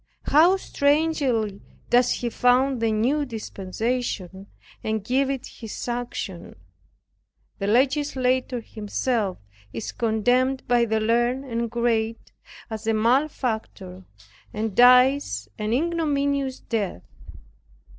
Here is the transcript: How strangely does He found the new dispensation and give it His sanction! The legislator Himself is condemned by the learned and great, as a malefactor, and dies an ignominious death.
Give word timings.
How 0.23 0.57
strangely 0.57 1.61
does 1.91 2.09
He 2.11 2.31
found 2.31 2.81
the 2.81 2.91
new 2.91 3.23
dispensation 3.23 4.47
and 4.83 5.03
give 5.03 5.29
it 5.29 5.45
His 5.45 5.73
sanction! 5.73 6.55
The 7.59 7.67
legislator 7.67 8.61
Himself 8.61 9.37
is 9.71 9.91
condemned 9.91 10.67
by 10.67 10.85
the 10.85 10.99
learned 10.99 11.45
and 11.45 11.69
great, 11.69 12.31
as 12.67 12.87
a 12.87 12.95
malefactor, 12.95 14.03
and 14.51 14.75
dies 14.75 15.47
an 15.59 15.71
ignominious 15.71 16.61
death. 16.61 17.03